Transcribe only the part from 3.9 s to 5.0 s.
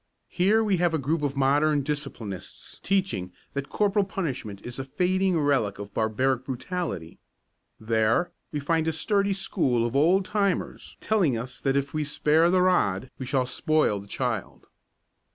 punishment is a